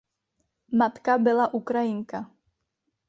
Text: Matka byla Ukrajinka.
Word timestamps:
Matka 0.71 1.17
byla 1.17 1.53
Ukrajinka. 1.53 2.31